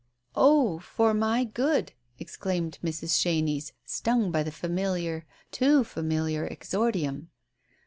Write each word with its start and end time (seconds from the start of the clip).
"Oh, 0.33 0.79
for 0.79 1.13
my 1.13 1.43
good!" 1.43 1.91
exclaimed 2.17 2.79
Mrs. 2.83 3.21
Chenies, 3.21 3.71
stung 3.85 4.31
by 4.31 4.41
the 4.41 4.51
familiar, 4.51 5.27
too 5.51 5.83
familiar 5.83 6.47
exordium. 6.47 7.27